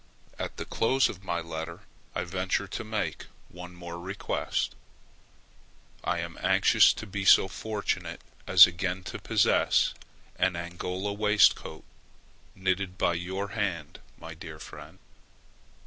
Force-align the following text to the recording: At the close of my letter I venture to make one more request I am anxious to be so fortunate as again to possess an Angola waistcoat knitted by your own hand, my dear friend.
At 0.39 0.57
the 0.57 0.65
close 0.65 1.09
of 1.09 1.23
my 1.23 1.41
letter 1.41 1.81
I 2.15 2.23
venture 2.23 2.65
to 2.67 2.83
make 2.83 3.27
one 3.49 3.75
more 3.75 3.99
request 3.99 4.73
I 6.03 6.17
am 6.21 6.39
anxious 6.41 6.91
to 6.93 7.05
be 7.05 7.23
so 7.23 7.47
fortunate 7.47 8.19
as 8.47 8.65
again 8.65 9.03
to 9.03 9.19
possess 9.19 9.93
an 10.37 10.55
Angola 10.55 11.13
waistcoat 11.13 11.83
knitted 12.55 12.97
by 12.97 13.13
your 13.13 13.51
own 13.51 13.57
hand, 13.57 13.99
my 14.17 14.33
dear 14.33 14.57
friend. 14.57 14.97